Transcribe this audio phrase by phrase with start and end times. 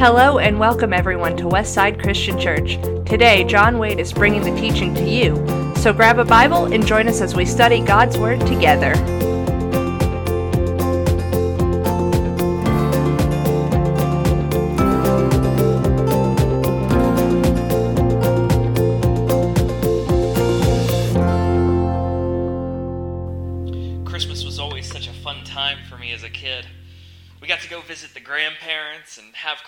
[0.00, 2.76] Hello and welcome everyone to Westside Christian Church.
[3.06, 5.36] Today, John Wade is bringing the teaching to you.
[5.76, 8.94] So grab a Bible and join us as we study God's Word together.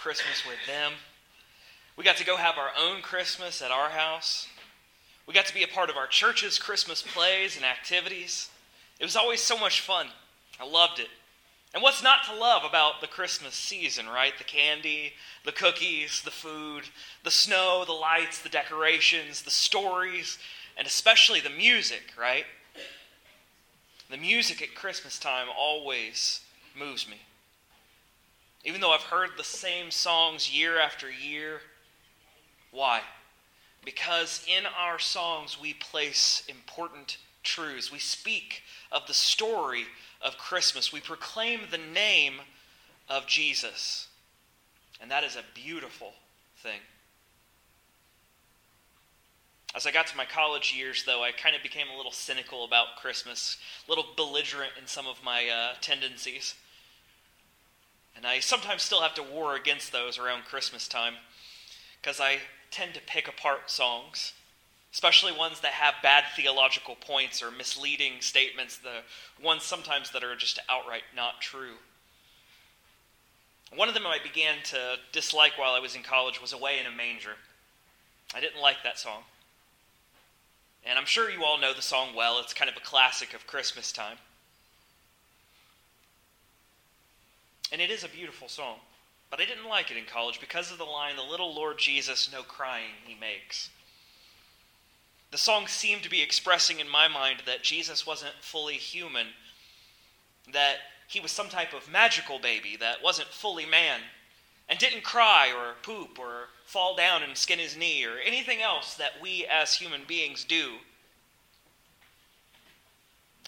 [0.02, 0.94] Christmas with them.
[1.96, 4.48] We got to go have our own Christmas at our house.
[5.28, 8.50] We got to be a part of our church's Christmas plays and activities.
[8.98, 10.08] It was always so much fun.
[10.60, 11.06] I loved it.
[11.72, 14.36] And what's not to love about the Christmas season, right?
[14.36, 15.12] The candy,
[15.44, 16.82] the cookies, the food,
[17.22, 20.36] the snow, the lights, the decorations, the stories,
[20.76, 22.46] and especially the music, right?
[24.10, 26.40] The music at Christmas time always
[26.76, 27.18] moves me.
[28.64, 31.60] Even though I've heard the same songs year after year.
[32.70, 33.00] Why?
[33.84, 37.90] Because in our songs we place important truths.
[37.90, 39.84] We speak of the story
[40.20, 40.92] of Christmas.
[40.92, 42.34] We proclaim the name
[43.08, 44.08] of Jesus.
[45.00, 46.12] And that is a beautiful
[46.58, 46.78] thing.
[49.74, 52.64] As I got to my college years, though, I kind of became a little cynical
[52.64, 53.56] about Christmas,
[53.88, 56.54] a little belligerent in some of my uh, tendencies.
[58.16, 61.14] And I sometimes still have to war against those around Christmas time
[62.00, 62.38] because I
[62.70, 64.32] tend to pick apart songs,
[64.92, 69.02] especially ones that have bad theological points or misleading statements, the
[69.42, 71.76] ones sometimes that are just outright not true.
[73.74, 76.86] One of them I began to dislike while I was in college was Away in
[76.86, 77.36] a Manger.
[78.34, 79.22] I didn't like that song.
[80.84, 82.38] And I'm sure you all know the song well.
[82.40, 84.18] It's kind of a classic of Christmas time.
[87.72, 88.76] And it is a beautiful song.
[89.30, 92.30] But I didn't like it in college because of the line, The little Lord Jesus,
[92.30, 93.70] no crying he makes.
[95.30, 99.28] The song seemed to be expressing in my mind that Jesus wasn't fully human,
[100.52, 100.76] that
[101.08, 104.00] he was some type of magical baby that wasn't fully man,
[104.68, 108.94] and didn't cry or poop or fall down and skin his knee or anything else
[108.96, 110.72] that we as human beings do.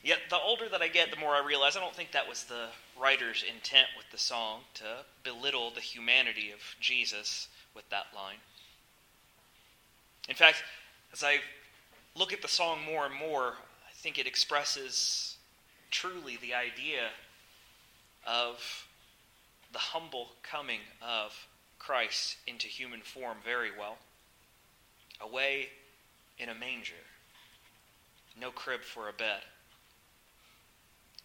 [0.04, 2.44] Yet the older that I get, the more I realize I don't think that was
[2.44, 2.66] the
[3.00, 4.84] writer's intent with the song to
[5.22, 8.36] belittle the humanity of Jesus with that line.
[10.28, 10.62] In fact,
[11.10, 11.38] as I
[12.14, 13.54] look at the song more and more,
[13.88, 15.38] I think it expresses
[15.90, 17.08] truly the idea
[18.26, 18.86] of
[19.72, 21.34] the humble coming of
[21.78, 23.96] Christ into human form very well.
[25.22, 25.68] Away
[26.38, 26.92] in a manger,
[28.38, 29.40] no crib for a bed.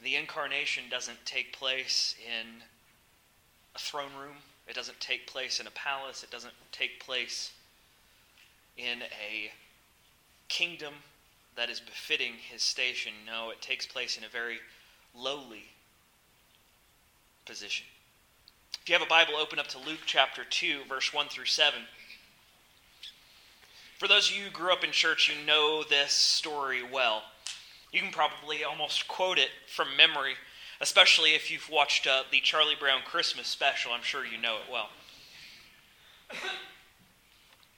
[0.02, 2.64] The incarnation doesn't take place in
[3.76, 4.38] a throne room,
[4.68, 7.52] it doesn't take place in a palace, it doesn't take place
[8.78, 9.52] in a
[10.48, 10.94] kingdom
[11.56, 13.12] that is befitting his station.
[13.26, 14.60] No, it takes place in a very
[15.14, 15.66] lowly
[17.46, 17.86] position.
[18.82, 21.80] If you have a Bible, open up to Luke chapter 2, verse 1 through 7.
[23.98, 27.24] For those of you who grew up in church, you know this story well.
[27.92, 30.34] You can probably almost quote it from memory,
[30.80, 33.92] especially if you've watched uh, the Charlie Brown Christmas special.
[33.92, 34.90] I'm sure you know it well.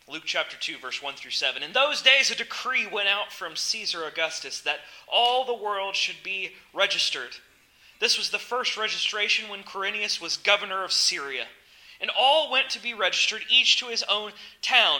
[0.10, 1.64] Luke chapter 2, verse 1 through 7.
[1.64, 6.22] In those days, a decree went out from Caesar Augustus that all the world should
[6.24, 7.38] be registered.
[8.02, 11.46] This was the first registration when Quirinius was governor of Syria.
[12.02, 15.00] And all went to be registered, each to his own town.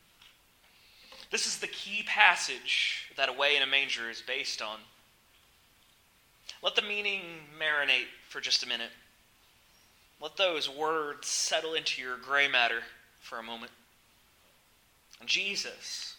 [1.31, 4.79] This is the key passage that Away in a Manger is based on.
[6.61, 7.21] Let the meaning
[7.57, 8.91] marinate for just a minute.
[10.21, 12.81] Let those words settle into your gray matter
[13.21, 13.71] for a moment.
[15.25, 16.15] Jesus,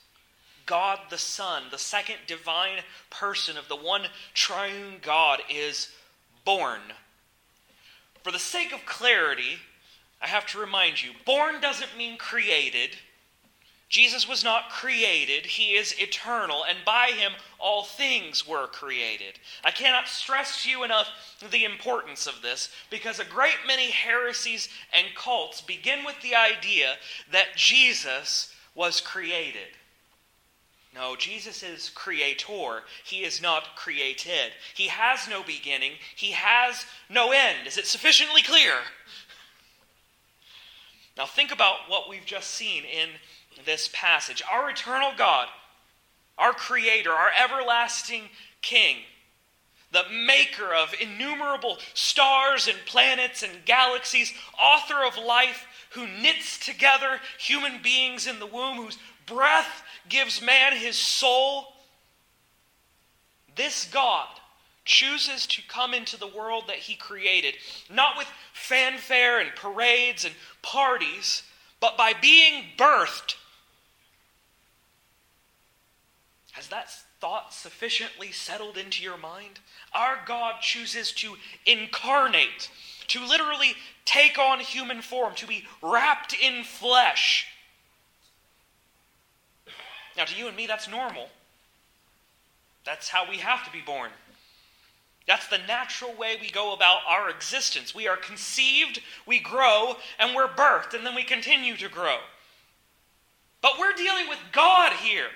[0.64, 2.78] God the Son, the second divine
[3.10, 5.90] person of the one triune God, is
[6.44, 6.80] born.
[8.24, 9.58] For the sake of clarity,
[10.22, 12.90] I have to remind you born doesn't mean created
[13.92, 19.38] Jesus was not created, he is eternal, and by him all things were created.
[19.62, 21.08] I cannot stress to you enough
[21.50, 26.94] the importance of this because a great many heresies and cults begin with the idea
[27.32, 29.76] that Jesus was created.
[30.94, 32.84] No, Jesus is creator.
[33.04, 34.52] He is not created.
[34.74, 35.92] He has no beginning.
[36.16, 37.66] He has no end.
[37.66, 38.72] Is it sufficiently clear?
[41.18, 43.10] Now, think about what we've just seen in
[43.64, 44.42] this passage.
[44.50, 45.48] Our eternal God,
[46.38, 48.22] our Creator, our everlasting
[48.62, 48.98] King,
[49.92, 57.20] the maker of innumerable stars and planets and galaxies, author of life, who knits together
[57.38, 61.74] human beings in the womb, whose breath gives man his soul.
[63.54, 64.28] This God
[64.84, 67.54] chooses to come into the world that he created,
[67.90, 71.42] not with fanfare and parades and parties,
[71.80, 73.36] but by being birthed
[76.52, 76.90] Has that
[77.20, 79.60] thought sufficiently settled into your mind?
[79.94, 82.70] Our God chooses to incarnate,
[83.08, 87.46] to literally take on human form, to be wrapped in flesh.
[90.16, 91.30] Now, to you and me, that's normal.
[92.84, 94.10] That's how we have to be born.
[95.26, 97.94] That's the natural way we go about our existence.
[97.94, 102.18] We are conceived, we grow, and we're birthed, and then we continue to grow.
[103.62, 105.28] But we're dealing with God here.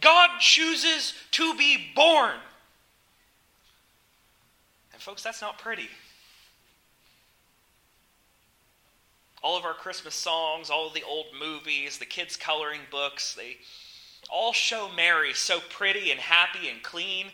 [0.00, 2.34] God chooses to be born.
[4.92, 5.88] And, folks, that's not pretty.
[9.42, 13.58] All of our Christmas songs, all of the old movies, the kids' coloring books, they
[14.30, 17.26] all show Mary so pretty and happy and clean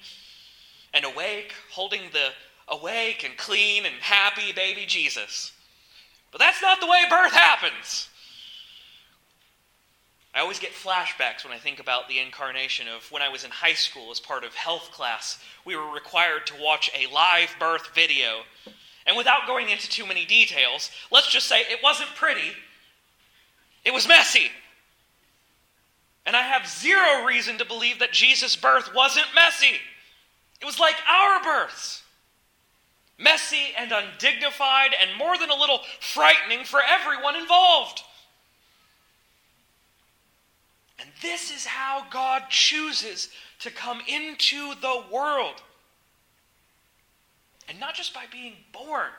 [0.93, 2.31] and awake, holding the
[2.69, 5.53] awake and clean and happy baby Jesus.
[6.33, 8.09] But that's not the way birth happens.
[10.35, 13.51] I always get flashbacks when I think about the incarnation of when I was in
[13.51, 15.39] high school as part of health class.
[15.65, 18.43] We were required to watch a live birth video.
[19.07, 22.53] And without going into too many details, let's just say it wasn't pretty,
[23.85, 24.51] it was messy.
[26.27, 29.81] And I have zero reason to believe that Jesus' birth wasn't messy.
[30.61, 32.03] It was like our births
[33.21, 38.03] messy and undignified, and more than a little frightening for everyone involved.
[41.01, 43.31] And this is how God chooses
[43.61, 45.63] to come into the world.
[47.69, 49.11] And not just by being born.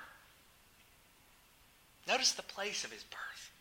[2.07, 3.51] Notice the place of his birth.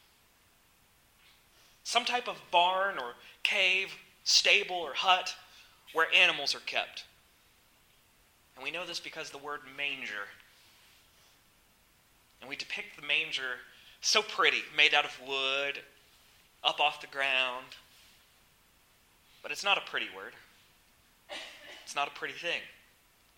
[1.84, 3.88] Some type of barn or cave,
[4.24, 5.34] stable or hut
[5.92, 7.04] where animals are kept.
[8.54, 10.28] And we know this because the word manger.
[12.40, 13.56] And we depict the manger
[14.02, 15.78] so pretty, made out of wood,
[16.62, 17.66] up off the ground,
[19.42, 20.32] but it's not a pretty word.
[21.84, 22.60] It's not a pretty thing.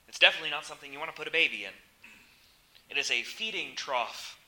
[0.09, 1.73] It's definitely not something you want to put a baby in.
[2.91, 4.39] It is a feeding trough.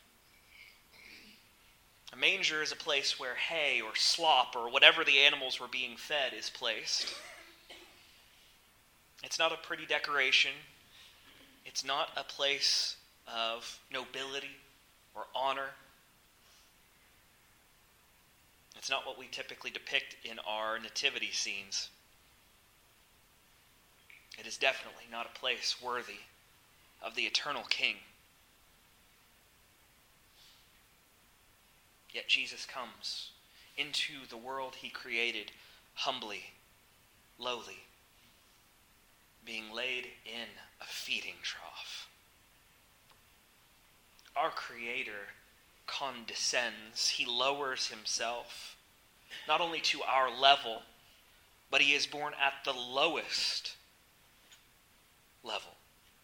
[2.12, 5.96] A manger is a place where hay or slop or whatever the animals were being
[5.96, 7.14] fed is placed.
[9.22, 10.52] It's not a pretty decoration.
[11.64, 12.96] It's not a place
[13.26, 14.58] of nobility
[15.14, 15.70] or honor.
[18.84, 21.88] It's not what we typically depict in our nativity scenes.
[24.38, 26.20] It is definitely not a place worthy
[27.02, 27.94] of the eternal King.
[32.12, 33.30] Yet Jesus comes
[33.78, 35.50] into the world he created
[35.94, 36.52] humbly,
[37.38, 37.84] lowly,
[39.46, 40.48] being laid in
[40.82, 42.06] a feeding trough.
[44.36, 45.32] Our Creator
[45.86, 48.73] condescends, he lowers himself
[49.48, 50.82] not only to our level,
[51.70, 53.76] but he is born at the lowest
[55.42, 55.72] level,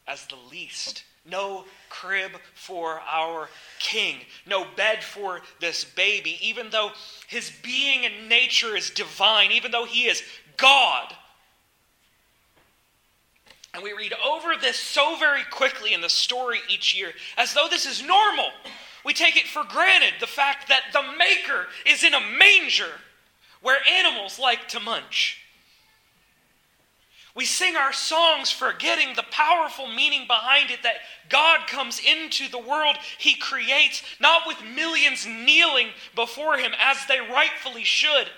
[0.07, 1.05] as the least.
[1.29, 3.49] No crib for our
[3.79, 6.93] king, no bed for this baby, even though
[7.29, 10.23] his being and nature is divine, even though he is
[10.57, 11.15] God.
[13.75, 17.69] And we read over this so very quickly in the story each year, as though
[17.69, 18.51] this is normal.
[19.05, 22.93] We take it for granted the fact that the Maker is in a manger
[23.63, 25.39] where animals like to munch.
[27.35, 30.97] We sing our songs forgetting the powerful meaning behind it that
[31.29, 37.21] God comes into the world He creates, not with millions kneeling before Him as they
[37.21, 38.29] rightfully should,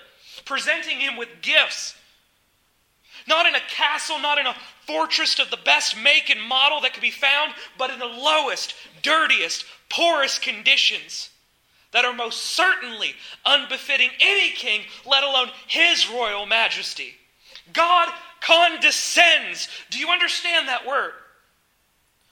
[0.45, 1.95] presenting Him with gifts.
[3.27, 4.55] Not in a castle, not in a
[4.87, 8.73] fortress of the best make and model that could be found, but in the lowest,
[9.01, 11.29] dirtiest, poorest conditions.
[11.93, 13.13] that are most certainly
[13.45, 17.13] unbefitting any king, let alone his royal majesty.
[17.71, 18.09] God
[18.41, 19.69] condescends.
[19.89, 21.13] Do you understand that word?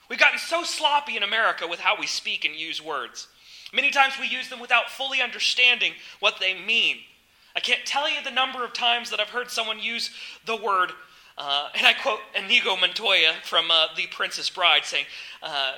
[0.09, 3.27] We've gotten so sloppy in America with how we speak and use words.
[3.71, 6.97] Many times we use them without fully understanding what they mean.
[7.55, 10.09] I can't tell you the number of times that I've heard someone use
[10.45, 10.91] the word,
[11.43, 15.05] uh, and I quote Inigo Montoya from uh, The Princess Bride saying,
[15.41, 15.73] uh,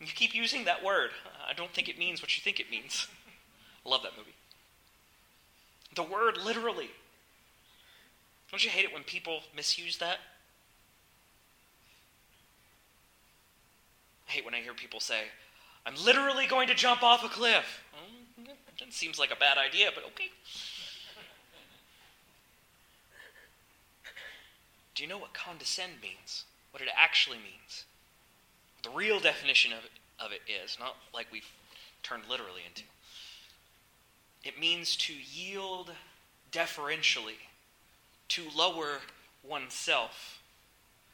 [0.00, 1.10] You keep using that word.
[1.48, 3.06] I don't think it means what you think it means.
[3.84, 4.34] Love that movie.
[5.94, 6.90] The word literally.
[8.50, 10.18] Don't you hate it when people misuse that?
[14.28, 15.22] I hate when I hear people say,
[15.86, 17.80] I'm literally going to jump off a cliff.
[17.92, 20.30] Well, that seems like a bad idea, but okay.
[24.94, 26.44] Do you know what condescend means?
[26.72, 27.84] What it actually means?
[28.82, 31.48] The real definition of it, of it is, not like we've
[32.02, 32.82] turned literally into.
[34.44, 35.92] It means to yield
[36.50, 37.38] deferentially,
[38.28, 38.98] to lower
[39.42, 40.40] oneself.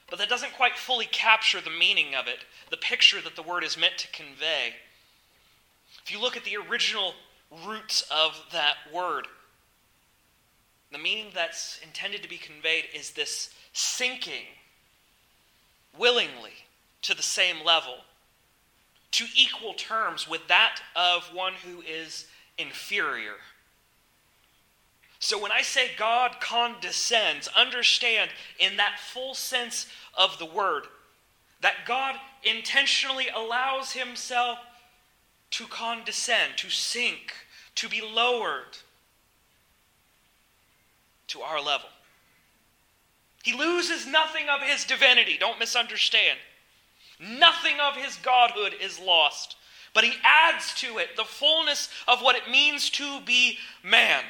[0.08, 3.64] But that doesn't quite fully capture the meaning of it, the picture that the word
[3.64, 4.74] is meant to convey.
[6.04, 7.14] If you look at the original
[7.66, 9.26] roots of that word,
[10.92, 14.46] the meaning that's intended to be conveyed is this sinking
[15.98, 16.64] willingly
[17.02, 17.98] to the same level,
[19.10, 23.34] to equal terms with that of one who is inferior.
[25.18, 30.84] So when I say God condescends, understand in that full sense of the word
[31.60, 34.58] that God intentionally allows himself
[35.50, 37.34] to condescend, to sink,
[37.74, 38.78] to be lowered
[41.28, 41.88] to our level.
[43.46, 46.36] He loses nothing of his divinity, don't misunderstand.
[47.20, 49.54] Nothing of his godhood is lost,
[49.94, 54.24] but he adds to it the fullness of what it means to be man.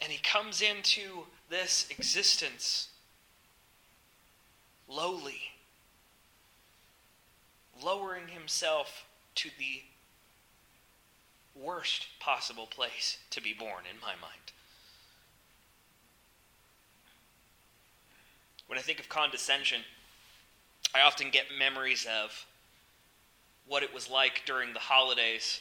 [0.00, 2.88] And he comes into this existence
[4.88, 5.42] lowly,
[7.84, 9.04] lowering himself
[9.34, 9.82] to the
[11.54, 14.52] worst possible place to be born, in my mind.
[18.66, 19.82] When I think of condescension,
[20.94, 22.46] I often get memories of
[23.66, 25.60] what it was like during the holidays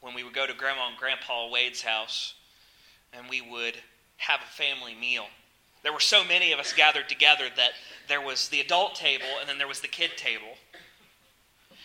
[0.00, 2.34] when we would go to Grandma and Grandpa Wade's house
[3.12, 3.76] and we would
[4.18, 5.26] have a family meal.
[5.82, 7.72] There were so many of us gathered together that
[8.08, 10.58] there was the adult table and then there was the kid table.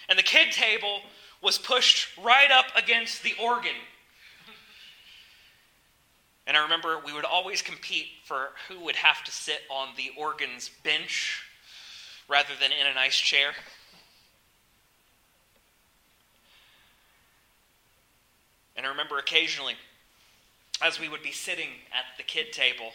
[0.09, 1.01] And the kid table
[1.41, 3.75] was pushed right up against the organ.
[6.47, 10.11] And I remember we would always compete for who would have to sit on the
[10.17, 11.43] organ's bench
[12.27, 13.51] rather than in a nice chair.
[18.75, 19.75] And I remember occasionally,
[20.81, 22.91] as we would be sitting at the kid table,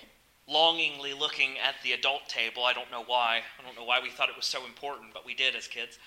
[0.49, 3.43] longingly looking at the adult table, I don't know why.
[3.59, 5.99] I don't know why we thought it was so important, but we did as kids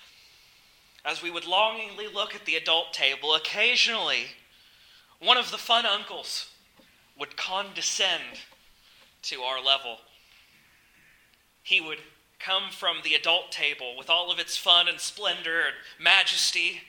[1.04, 4.26] as we would longingly look at the adult table, occasionally
[5.18, 6.50] one of the fun uncles
[7.20, 8.40] would condescend
[9.22, 9.98] to our level.
[11.62, 11.98] He would
[12.38, 16.80] come from the adult table with all of its fun and splendor and majesty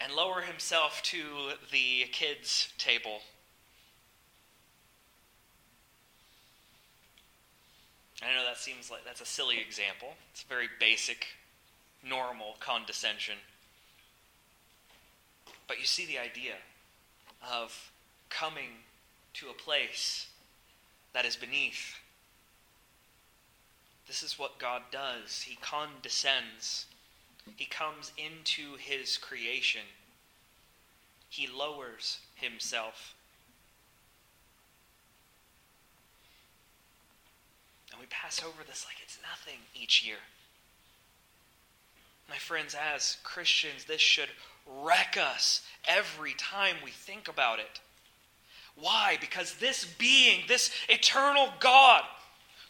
[0.00, 1.22] and lower himself to
[1.70, 3.20] the kids' table.
[8.20, 10.14] I know that seems like that's a silly example.
[10.32, 11.26] It's a very basic
[12.04, 13.36] normal condescension.
[15.68, 16.54] But you see the idea
[17.48, 17.91] of
[18.32, 18.70] coming
[19.34, 20.28] to a place
[21.12, 21.98] that is beneath.
[24.06, 25.42] This is what God does.
[25.42, 26.86] He condescends.
[27.56, 29.82] He comes into his creation.
[31.28, 33.14] He lowers himself.
[37.90, 40.16] And we pass over this like it's nothing each year.
[42.28, 44.30] My friends, as Christians, this should
[44.66, 47.80] wreck us every time we think about it.
[48.76, 49.16] Why?
[49.20, 52.02] Because this being, this eternal God,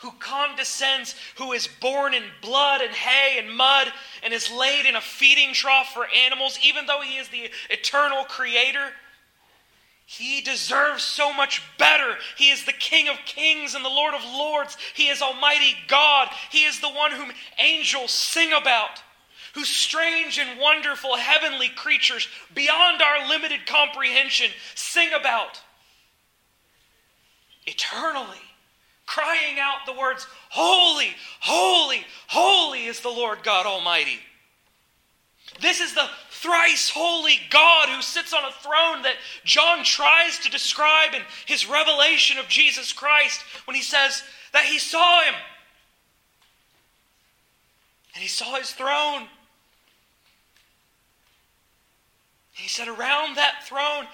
[0.00, 3.86] who condescends, who is born in blood and hay and mud,
[4.22, 8.24] and is laid in a feeding trough for animals, even though he is the eternal
[8.24, 8.90] creator,
[10.04, 12.16] he deserves so much better.
[12.36, 14.76] He is the King of kings and the Lord of lords.
[14.94, 16.28] He is Almighty God.
[16.50, 19.02] He is the one whom angels sing about
[19.54, 25.60] whose strange and wonderful heavenly creatures beyond our limited comprehension sing about
[27.66, 28.42] eternally,
[29.06, 34.18] crying out the words, Holy, holy, holy is the Lord God Almighty.
[35.60, 40.50] This is the thrice holy God who sits on a throne that John tries to
[40.50, 45.34] describe in his revelation of Jesus Christ when he says that he saw him.
[48.14, 49.28] And he saw his throne.
[52.52, 54.06] He said, Around that throne,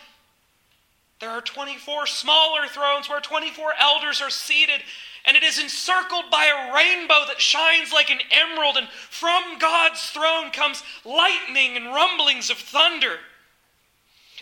[1.20, 4.80] there are 24 smaller thrones where 24 elders are seated,
[5.24, 10.00] and it is encircled by a rainbow that shines like an emerald, and from God's
[10.10, 13.16] throne comes lightning and rumblings of thunder.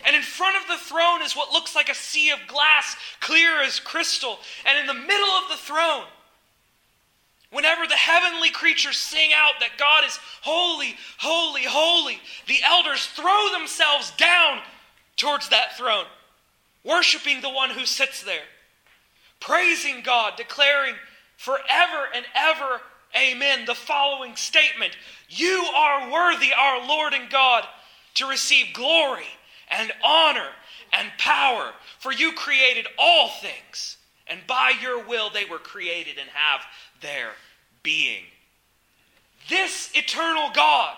[0.05, 3.63] And in front of the throne is what looks like a sea of glass, clear
[3.63, 4.37] as crystal.
[4.63, 6.03] And in the middle of the throne,
[7.51, 13.49] whenever the heavenly creatures sing out that God is holy, holy, holy, the elders throw
[13.51, 14.59] themselves down
[15.15, 16.05] towards that throne
[16.87, 18.45] worshiping the one who sits there,
[19.39, 20.95] praising God, declaring
[21.35, 22.81] forever and ever,
[23.15, 24.97] Amen, the following statement
[25.29, 27.65] You are worthy, our Lord and God,
[28.15, 29.27] to receive glory
[29.69, 30.49] and honor
[30.93, 36.29] and power, for you created all things, and by your will they were created and
[36.29, 36.61] have
[37.01, 37.31] their
[37.83, 38.23] being.
[39.49, 40.97] This eternal God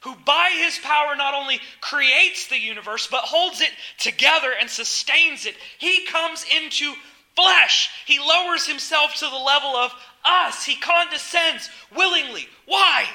[0.00, 5.46] who by his power not only creates the universe, but holds it together and sustains
[5.46, 5.56] it.
[5.78, 6.94] He comes into
[7.34, 7.90] flesh.
[8.06, 9.92] He lowers himself to the level of
[10.24, 10.64] us.
[10.64, 12.46] He condescends willingly.
[12.66, 13.06] Why?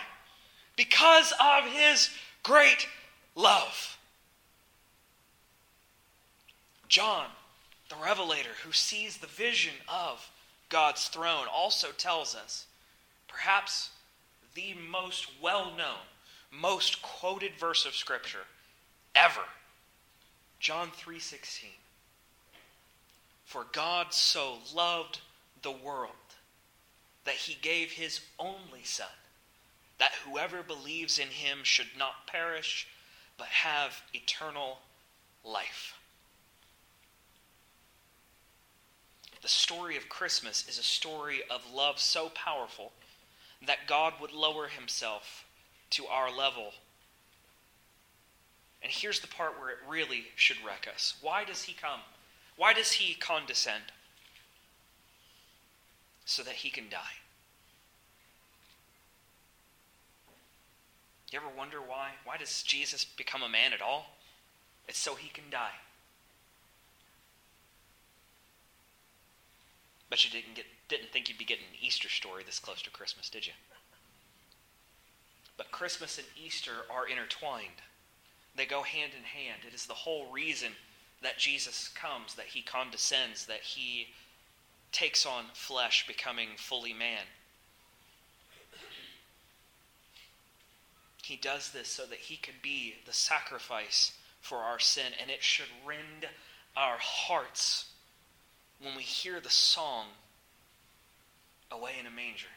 [0.75, 2.09] Because of his
[2.41, 2.87] great
[3.35, 3.97] love.
[6.87, 7.27] John,
[7.89, 10.29] the revelator who sees the vision of
[10.69, 12.65] God's throne, also tells us
[13.27, 13.89] perhaps
[14.53, 16.05] the most well known
[16.59, 18.45] most quoted verse of scripture
[19.15, 19.43] ever.
[20.59, 21.79] John 3:16.
[23.45, 25.19] For God so loved
[25.61, 26.15] the world
[27.23, 29.11] that he gave his only son
[29.97, 32.87] that whoever believes in him should not perish
[33.37, 34.81] but have eternal
[35.43, 35.95] life.
[39.41, 42.93] The story of Christmas is a story of love so powerful
[43.61, 45.45] that God would lower himself
[45.93, 46.71] to our level.
[48.81, 51.15] And here's the part where it really should wreck us.
[51.21, 52.01] Why does he come?
[52.57, 53.83] Why does he condescend?
[56.25, 57.17] So that he can die.
[61.31, 62.11] You ever wonder why?
[62.25, 64.17] Why does Jesus become a man at all?
[64.87, 65.79] It's so he can die.
[70.09, 72.91] But you didn't get didn't think you'd be getting an Easter story this close to
[72.91, 73.53] Christmas, did you?
[75.57, 77.81] But Christmas and Easter are intertwined,
[78.55, 79.61] they go hand in hand.
[79.67, 80.71] It is the whole reason
[81.21, 84.07] that Jesus comes, that he condescends, that he
[84.91, 87.23] takes on flesh, becoming fully man.
[91.23, 94.11] He does this so that he can be the sacrifice
[94.41, 96.27] for our sin, and it should rend
[96.75, 97.85] our hearts
[98.81, 100.07] when we hear the song,
[101.71, 102.47] Away in a Manger.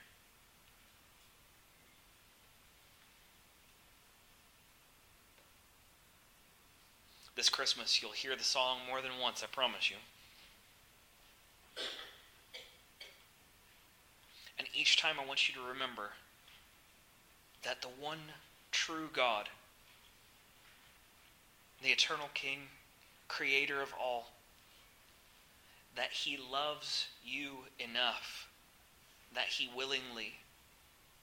[7.37, 9.97] This Christmas, you'll hear the song more than once, I promise you.
[14.59, 16.13] And each time I want you to remember
[17.63, 18.33] that the one
[18.73, 19.51] true God,
[21.83, 22.61] the eternal King,
[23.29, 24.31] creator of all,
[25.95, 28.49] that he loves you enough
[29.35, 30.37] that he willingly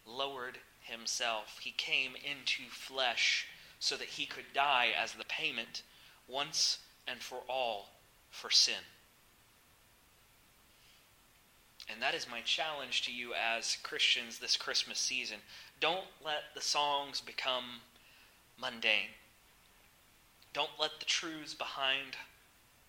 [0.06, 1.60] lowered himself.
[1.62, 3.48] He came into flesh
[3.80, 5.82] so that he could die as the payment
[6.28, 7.90] once and for all
[8.30, 8.84] for sin.
[11.90, 15.38] And that is my challenge to you as Christians this Christmas season.
[15.80, 17.82] Don't let the songs become
[18.60, 19.12] mundane.
[20.54, 22.16] Don't let the truths behind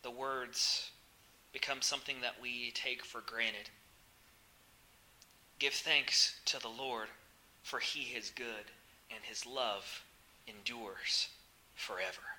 [0.03, 0.91] the words
[1.53, 3.71] become something that we take for granted.
[5.59, 7.09] Give thanks to the Lord,
[7.63, 8.71] for he is good,
[9.11, 10.05] and his love
[10.47, 11.29] endures
[11.75, 12.34] forever.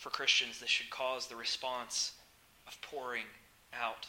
[0.00, 2.12] For Christians, this should cause the response
[2.66, 3.26] of pouring
[3.78, 4.06] out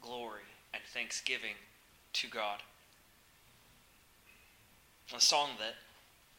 [0.00, 1.56] glory and thanksgiving
[2.12, 2.60] to God.
[5.12, 5.74] A song that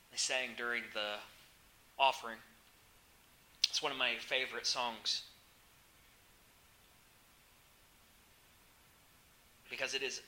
[0.10, 1.16] they sang during the
[2.00, 2.38] offering.
[3.70, 5.24] It's one of my favorite songs
[9.70, 10.22] because it is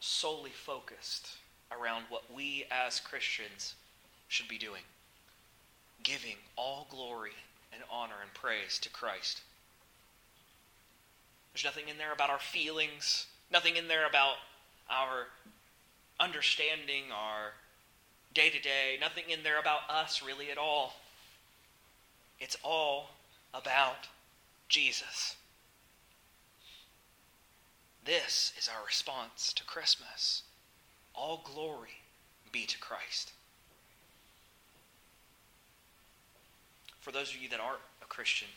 [0.00, 1.28] solely focused
[1.70, 3.76] around what we as Christians
[4.26, 4.82] should be doing
[6.02, 7.32] giving all glory
[7.72, 9.42] and honor and praise to Christ.
[11.52, 13.26] There's nothing in there about our feelings.
[13.50, 14.36] Nothing in there about
[14.88, 15.26] our
[16.18, 17.52] understanding, our
[18.34, 18.96] day to day.
[19.00, 20.94] Nothing in there about us really at all.
[22.38, 23.10] It's all
[23.52, 24.08] about
[24.68, 25.36] Jesus.
[28.04, 30.42] This is our response to Christmas.
[31.14, 32.02] All glory
[32.52, 33.32] be to Christ.
[37.00, 38.48] For those of you that aren't a Christian,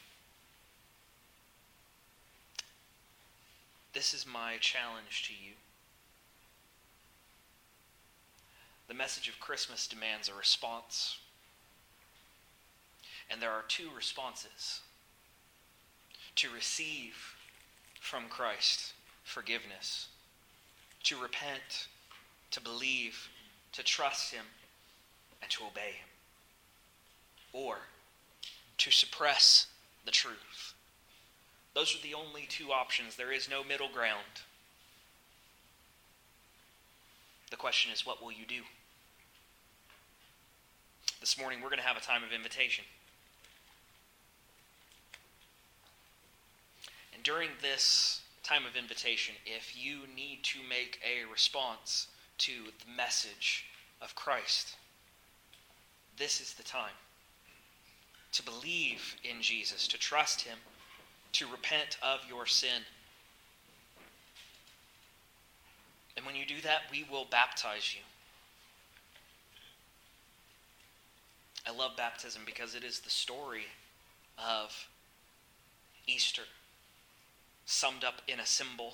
[3.94, 5.54] this is my challenge to you.
[8.88, 11.18] The message of Christmas demands a response.
[13.30, 14.82] And there are two responses
[16.36, 17.16] to receive
[18.02, 20.10] from Christ forgiveness,
[21.04, 21.88] to repent,
[22.52, 23.30] to believe,
[23.72, 24.46] to trust Him,
[25.42, 26.10] and to obey Him,
[27.54, 27.78] or
[28.84, 29.68] to suppress
[30.04, 30.74] the truth.
[31.74, 33.16] Those are the only two options.
[33.16, 34.42] There is no middle ground.
[37.50, 38.62] The question is, what will you do?
[41.22, 42.84] This morning, we're going to have a time of invitation.
[47.14, 52.08] And during this time of invitation, if you need to make a response
[52.40, 53.64] to the message
[54.02, 54.76] of Christ,
[56.18, 56.92] this is the time
[58.34, 60.58] to believe in Jesus, to trust Him,
[61.34, 62.82] to repent of your sin.
[66.16, 68.02] And when you do that, we will baptize you.
[71.66, 73.66] I love baptism because it is the story
[74.38, 74.88] of
[76.08, 76.44] Easter
[77.66, 78.94] summed up in a symbol.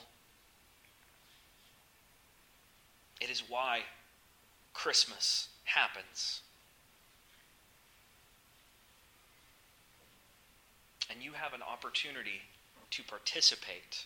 [3.19, 3.82] It is why
[4.73, 6.41] Christmas happens.
[11.10, 12.41] And you have an opportunity
[12.91, 14.06] to participate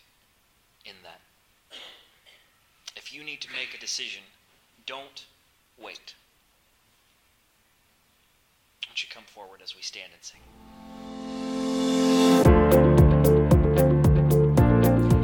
[0.86, 1.20] in that.
[2.96, 4.24] If you need to make a decision,
[4.86, 5.26] don't
[5.78, 6.16] wait.
[8.80, 10.40] Why don't you come forward as we stand and sing?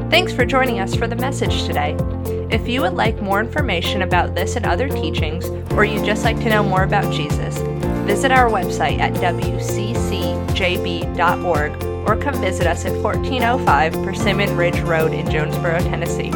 [0.09, 1.95] Thanks for joining us for the message today.
[2.51, 6.37] If you would like more information about this and other teachings, or you'd just like
[6.39, 7.57] to know more about Jesus,
[8.05, 9.13] visit our website at
[10.59, 16.31] wccjb.org or come visit us at 1405 Persimmon Ridge Road in Jonesborough, Tennessee.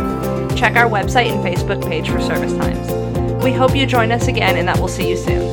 [0.55, 3.43] Check our website and Facebook page for service times.
[3.43, 5.52] We hope you join us again and that we'll see you soon.